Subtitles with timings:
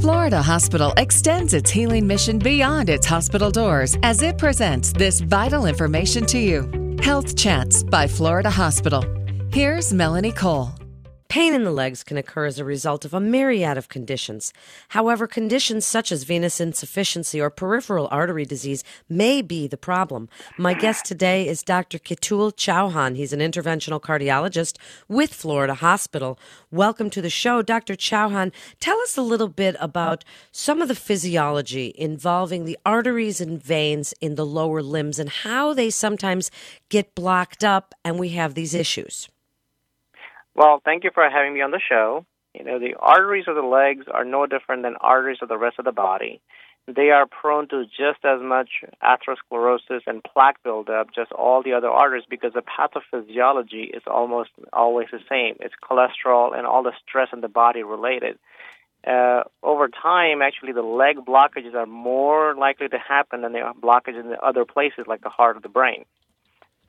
[0.00, 5.64] Florida Hospital extends its healing mission beyond its hospital doors as it presents this vital
[5.64, 6.96] information to you.
[7.00, 9.04] Health Chats by Florida Hospital.
[9.50, 10.75] Here's Melanie Cole.
[11.28, 14.52] Pain in the legs can occur as a result of a myriad of conditions.
[14.90, 20.28] However, conditions such as venous insufficiency or peripheral artery disease may be the problem.
[20.56, 21.98] My guest today is Dr.
[21.98, 23.16] Ketul Chauhan.
[23.16, 24.76] He's an interventional cardiologist
[25.08, 26.38] with Florida Hospital.
[26.70, 27.96] Welcome to the show, Dr.
[27.96, 28.52] Chauhan.
[28.78, 34.14] Tell us a little bit about some of the physiology involving the arteries and veins
[34.20, 36.52] in the lower limbs and how they sometimes
[36.88, 39.28] get blocked up and we have these issues.
[40.56, 42.24] Well, thank you for having me on the show.
[42.54, 45.78] You know, the arteries of the legs are no different than arteries of the rest
[45.78, 46.40] of the body.
[46.88, 48.70] They are prone to just as much
[49.02, 55.08] atherosclerosis and plaque buildup, just all the other arteries, because the pathophysiology is almost always
[55.12, 55.56] the same.
[55.60, 58.38] It's cholesterol and all the stress in the body related.
[59.06, 64.20] Uh, over time, actually, the leg blockages are more likely to happen than the blockages
[64.20, 66.06] in the other places, like the heart or the brain.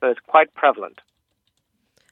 [0.00, 1.00] So it's quite prevalent.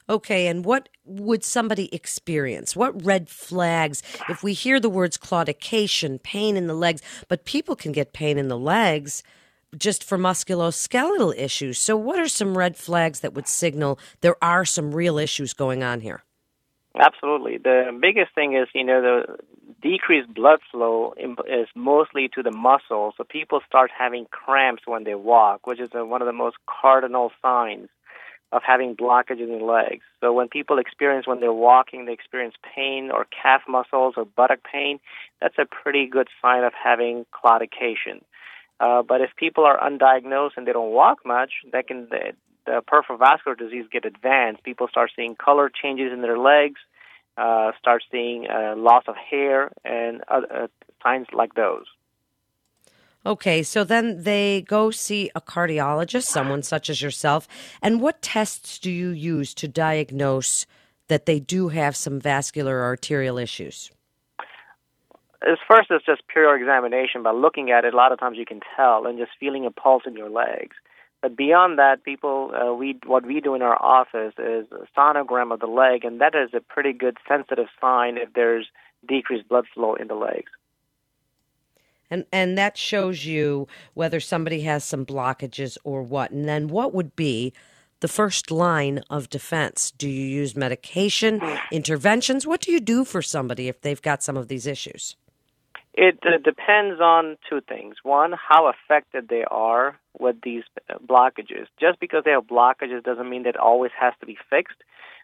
[0.09, 2.77] Okay, and what would somebody experience?
[2.77, 7.75] What red flags if we hear the words claudication, pain in the legs, but people
[7.75, 9.25] can get pain in the legs
[9.77, 11.79] just for musculoskeletal issues.
[11.79, 15.83] So what are some red flags that would signal there are some real issues going
[15.83, 16.23] on here?
[16.95, 17.59] Absolutely.
[17.59, 19.37] The biggest thing is, you know, the
[19.83, 23.15] decreased blood flow is mostly to the muscles.
[23.17, 27.33] So people start having cramps when they walk, which is one of the most cardinal
[27.43, 27.89] signs
[28.53, 30.05] of having blockages in legs.
[30.21, 34.61] So when people experience when they're walking, they experience pain or calf muscles or buttock
[34.71, 35.01] pain,
[35.41, 38.23] that's a pretty good sign of having claudication.
[38.79, 42.33] Uh, but if people are undiagnosed and they don't walk much, that can the,
[42.67, 44.63] the peripheral vascular disease get advanced.
[44.63, 46.81] People start seeing color changes in their legs,
[47.37, 50.67] uh, start seeing uh, loss of hair, and uh,
[51.03, 51.87] signs like those.
[53.27, 57.49] Okay, so then they go see a cardiologist, someone such as yourself.
[57.83, 60.65] And what tests do you use to diagnose
[61.09, 63.91] that they do have some vascular arterial issues?
[65.43, 67.25] As first, it's just pure examination.
[67.25, 69.73] By looking at it, a lot of times you can tell, and just feeling a
[69.73, 70.77] pulse in your legs.
[71.21, 75.53] But beyond that, people, uh, we what we do in our office is a sonogram
[75.53, 78.69] of the leg, and that is a pretty good sensitive sign if there's
[79.09, 80.53] decreased blood flow in the legs
[82.11, 86.31] and and that shows you whether somebody has some blockages or what.
[86.31, 87.53] And then what would be
[88.01, 89.91] the first line of defense?
[89.91, 91.41] Do you use medication
[91.73, 92.47] interventions?
[92.47, 95.17] What do you do for somebody if they've got some of these issues?
[95.95, 97.97] It uh, depends on two things.
[98.03, 101.67] One how affected they are with these uh, blockages.
[101.81, 104.77] Just because they have blockages doesn't mean that it always has to be fixed.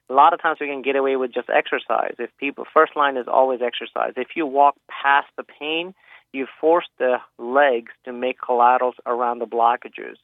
[0.08, 2.14] A lot of times we can get away with just exercise.
[2.18, 4.14] If people first line is always exercise.
[4.16, 5.94] If you walk past the pain
[6.32, 10.16] you force the legs to make collaterals around the blockages.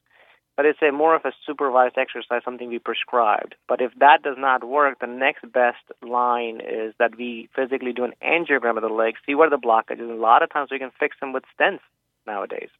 [0.57, 3.55] But it's a more of a supervised exercise, something we prescribed.
[3.69, 8.05] But if that does not work, the next best line is that we physically do
[8.05, 10.11] an angiogram of the legs, see where the blockage is.
[10.11, 11.79] A lot of times we can fix them with stents
[12.27, 12.71] nowadays.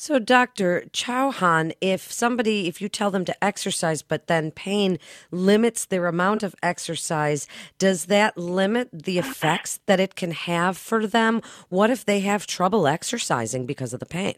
[0.00, 0.84] So, Dr.
[0.92, 5.00] Chauhan, if somebody, if you tell them to exercise, but then pain
[5.32, 7.48] limits their amount of exercise,
[7.78, 11.42] does that limit the effects that it can have for them?
[11.68, 14.36] What if they have trouble exercising because of the pain?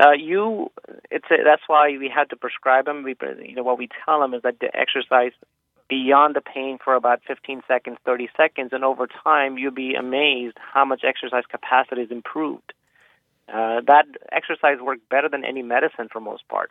[0.00, 0.70] Uh, you,
[1.10, 3.02] it's a, that's why we had to prescribe them.
[3.02, 5.32] We, you know, what we tell them is that to exercise
[5.90, 10.56] beyond the pain for about 15 seconds, 30 seconds, and over time, you'll be amazed
[10.56, 12.72] how much exercise capacity is improved.
[13.48, 16.70] Uh, that exercise worked better than any medicine for most part.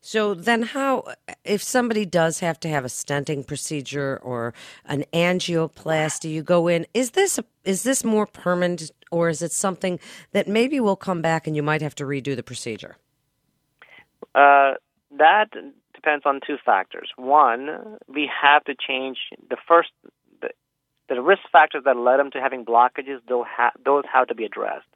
[0.00, 1.14] So then, how
[1.44, 4.54] if somebody does have to have a stenting procedure or
[4.84, 6.86] an angioplasty, you go in?
[6.94, 9.98] Is this a, is this more permanent, or is it something
[10.30, 12.96] that maybe will come back and you might have to redo the procedure?
[14.36, 14.74] Uh,
[15.18, 15.48] that
[15.92, 17.10] depends on two factors.
[17.16, 19.18] One, we have to change
[19.50, 19.90] the first
[21.08, 24.86] the risk factors that led them to having blockages, those have to be addressed.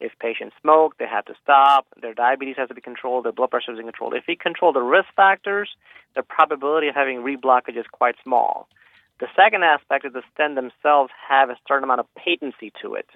[0.00, 1.86] If patients smoke, they have to stop.
[2.00, 3.24] Their diabetes has to be controlled.
[3.24, 4.14] Their blood pressure is controlled.
[4.14, 5.68] If we control the risk factors,
[6.14, 8.68] the probability of having reblockage is quite small.
[9.18, 13.08] The second aspect is the stent themselves have a certain amount of patency to it.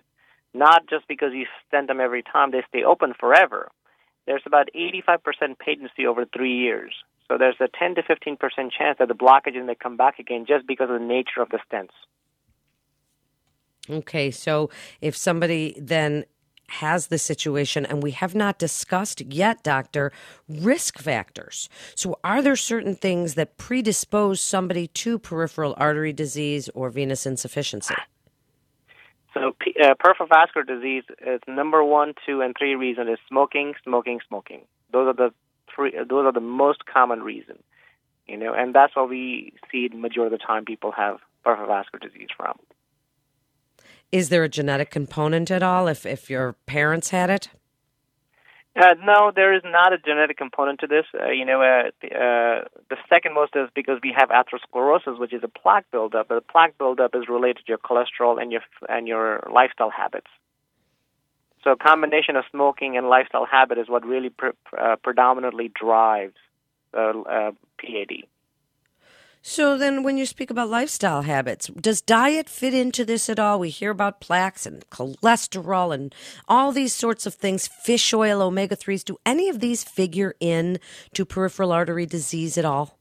[0.53, 3.71] Not just because you stent them every time, they stay open forever.
[4.27, 6.93] There's about 85% patency over three years.
[7.29, 8.39] So there's a 10 to 15%
[8.77, 11.61] chance that the blockages may come back again just because of the nature of the
[11.71, 11.95] stents.
[13.91, 14.71] Okay, so
[15.01, 16.25] if somebody then
[16.69, 20.11] has the situation, and we have not discussed yet, doctor,
[20.49, 21.69] risk factors.
[21.95, 27.95] So, are there certain things that predispose somebody to peripheral artery disease or venous insufficiency?
[29.35, 34.21] So, uh, peripheral vascular disease is number one, two, and three reason is smoking, smoking,
[34.27, 34.63] smoking.
[34.93, 35.35] Those are the
[35.75, 35.93] three.
[35.93, 37.63] Those are the most common reason,
[38.27, 41.69] you know, and that's what we see the majority of the time people have peripheral
[41.69, 42.59] vascular disease from.
[44.13, 45.89] Is there a genetic component at all?
[45.89, 47.49] If if your parents had it?
[48.75, 51.05] Uh, no, there is not a genetic component to this.
[51.15, 55.35] Uh, you know, uh, the, uh, the second most is because we have atherosclerosis, which
[55.35, 56.29] is a plaque buildup.
[56.29, 60.29] But the plaque buildup is related to your cholesterol and your and your lifestyle habits.
[61.65, 66.37] So, a combination of smoking and lifestyle habit is what really pre- uh, predominantly drives
[66.95, 68.25] uh, PAD.
[69.45, 73.59] So then, when you speak about lifestyle habits, does diet fit into this at all?
[73.59, 76.15] We hear about plaques and cholesterol and
[76.47, 79.05] all these sorts of things, fish oil, omega 3s.
[79.05, 80.79] Do any of these figure in
[81.15, 82.97] to peripheral artery disease at all?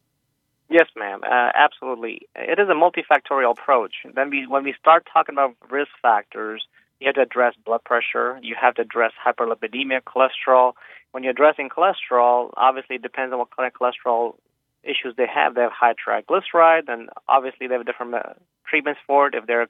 [0.68, 1.22] Yes, ma'am.
[1.24, 2.24] Uh, absolutely.
[2.36, 3.94] It is a multifactorial approach.
[4.16, 6.66] Then we, when we start talking about risk factors,
[7.00, 8.40] you have to address blood pressure.
[8.42, 10.74] You have to address hyperlipidemia, cholesterol.
[11.12, 14.36] When you're addressing cholesterol, obviously it depends on what kind of cholesterol
[14.83, 15.56] issues they have.
[15.56, 18.33] They have high triglyceride, and obviously they have different uh,
[18.66, 19.36] treatments for it.
[19.36, 19.68] If they're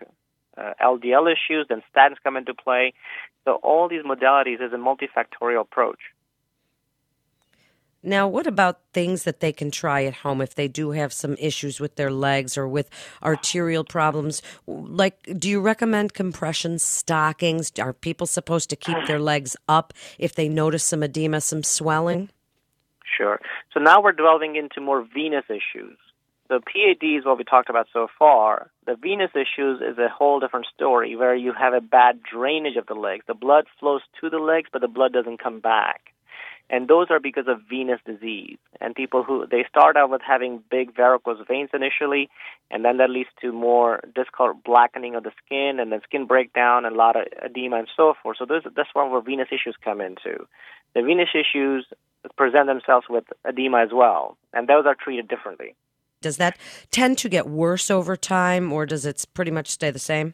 [0.57, 2.93] uh, LDL issues, then statins come into play.
[3.45, 5.99] So all these modalities is a multifactorial approach.
[8.03, 11.35] Now, what about things that they can try at home if they do have some
[11.37, 12.89] issues with their legs or with
[13.21, 14.41] arterial problems?
[14.65, 17.71] Like, do you recommend compression stockings?
[17.77, 22.29] Are people supposed to keep their legs up if they notice some edema, some swelling?
[23.73, 25.97] So now we're delving into more venous issues.
[26.49, 28.69] The PAD is what we talked about so far.
[28.85, 32.87] The venous issues is a whole different story where you have a bad drainage of
[32.87, 33.23] the legs.
[33.25, 36.11] The blood flows to the legs, but the blood doesn't come back.
[36.69, 38.57] And those are because of venous disease.
[38.79, 42.29] And people who they start out with having big varicose veins initially,
[42.69, 46.85] and then that leads to more discolor blackening of the skin, and then skin breakdown,
[46.85, 48.37] and a lot of edema and so forth.
[48.39, 50.47] So those, that's where venous issues come into.
[50.95, 51.85] The venous issues
[52.37, 55.75] present themselves with edema as well, and those are treated differently.
[56.21, 56.57] Does that
[56.91, 60.33] tend to get worse over time, or does it pretty much stay the same?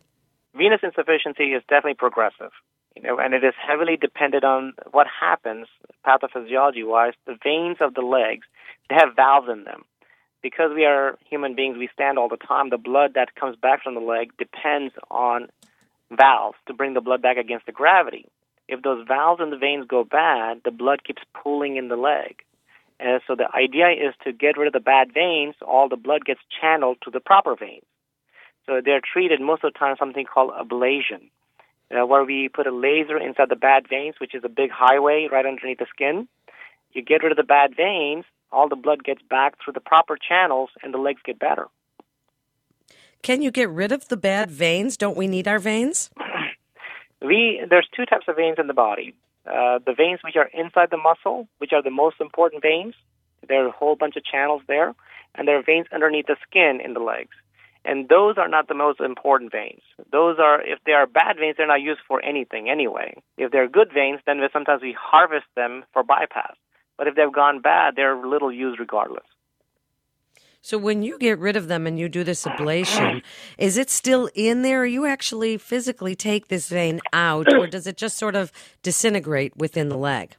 [0.56, 2.52] Venous insufficiency is definitely progressive,
[2.96, 5.68] you know, and it is heavily dependent on what happens
[6.06, 7.14] pathophysiology-wise.
[7.26, 8.46] The veins of the legs
[8.90, 9.84] they have valves in them.
[10.42, 12.70] Because we are human beings, we stand all the time.
[12.70, 15.48] The blood that comes back from the leg depends on
[16.12, 18.30] valves to bring the blood back against the gravity
[18.68, 22.44] if those valves in the veins go bad, the blood keeps pooling in the leg.
[23.00, 26.26] And so the idea is to get rid of the bad veins, all the blood
[26.26, 27.86] gets channeled to the proper veins.
[28.66, 31.30] So they're treated most of the time something called ablation,
[31.92, 35.28] uh, where we put a laser inside the bad veins, which is a big highway
[35.32, 36.28] right underneath the skin.
[36.92, 40.18] You get rid of the bad veins, all the blood gets back through the proper
[40.18, 41.68] channels, and the legs get better.
[43.22, 44.98] Can you get rid of the bad veins?
[44.98, 46.10] Don't we need our veins?
[47.22, 49.14] We there's two types of veins in the body.
[49.46, 52.96] Uh, the veins which are inside the muscle, which are the most important veins.
[53.48, 54.94] There are a whole bunch of channels there,
[55.36, 57.36] and there are veins underneath the skin in the legs.
[57.86, 59.82] And those are not the most important veins.
[60.12, 63.14] Those are, if they are bad veins, they're not used for anything anyway.
[63.38, 66.56] If they're good veins, then sometimes we harvest them for bypass.
[66.98, 69.24] But if they've gone bad, they're little used regardless.
[70.68, 73.24] So when you get rid of them and you do this ablation,
[73.58, 74.82] is it still in there?
[74.82, 78.52] Or you actually physically take this vein out, or does it just sort of
[78.84, 80.36] disintegrate within the leg?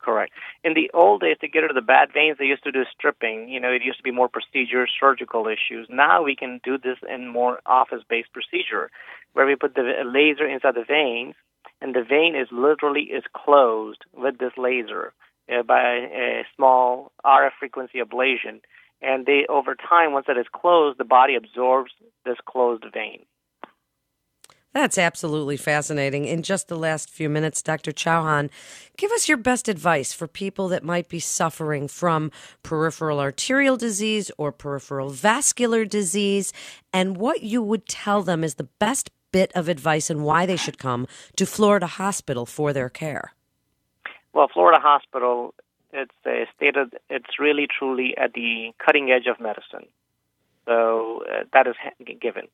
[0.00, 0.32] Correct.
[0.64, 2.84] In the old days, to get rid of the bad veins, they used to do
[2.96, 3.50] stripping.
[3.50, 5.86] You know, it used to be more procedures, surgical issues.
[5.90, 8.90] Now we can do this in more office-based procedure,
[9.34, 11.34] where we put the laser inside the veins,
[11.82, 15.12] and the vein is literally is closed with this laser
[15.52, 18.60] uh, by a small RF frequency ablation
[19.00, 21.92] and they over time once that is closed the body absorbs
[22.24, 23.24] this closed vein
[24.74, 26.26] that's absolutely fascinating.
[26.26, 27.90] In just the last few minutes, Dr.
[27.90, 28.50] Chauhan,
[28.96, 32.30] give us your best advice for people that might be suffering from
[32.62, 36.52] peripheral arterial disease or peripheral vascular disease,
[36.92, 40.56] and what you would tell them is the best bit of advice and why they
[40.56, 43.32] should come to Florida Hospital for their care.
[44.32, 45.54] Well, Florida Hospital
[45.92, 49.88] it's stated it's really truly at the cutting edge of medicine.
[50.66, 51.76] So uh, that is
[52.20, 52.48] given.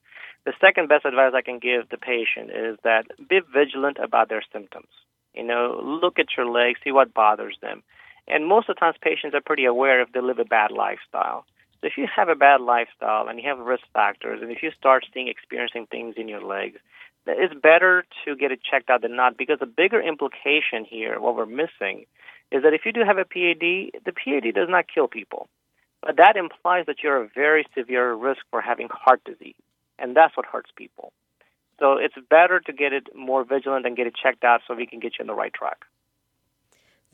[0.45, 4.43] The second best advice I can give the patient is that be vigilant about their
[4.53, 4.89] symptoms.
[5.35, 7.83] You know, look at your legs, see what bothers them.
[8.29, 11.45] And most of the times, patients are pretty aware if they live a bad lifestyle.
[11.81, 14.71] So if you have a bad lifestyle and you have risk factors, and if you
[14.79, 16.79] start seeing experiencing things in your legs,
[17.27, 21.37] it's better to get it checked out than not because the bigger implication here, what
[21.37, 22.07] we're missing,
[22.53, 25.49] is that if you do have a PAD, the PAD does not kill people.
[26.03, 29.55] But that implies that you're a very severe risk for having heart disease.
[29.99, 31.13] And that's what hurts people.
[31.81, 34.87] So it's better to get it more vigilant and get it checked out so we
[34.87, 35.85] can get you on the right track.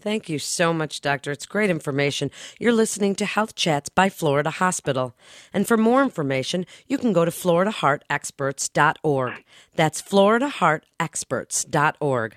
[0.01, 1.31] Thank you so much, Doctor.
[1.31, 2.31] It's great information.
[2.59, 5.15] You're listening to Health Chats by Florida Hospital.
[5.53, 9.45] And for more information, you can go to floridaheartexperts.org.
[9.77, 12.37] That's floridaheartexperts.org.